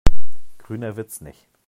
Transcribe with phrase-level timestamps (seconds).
[0.57, 1.45] Grüner wird's nicht.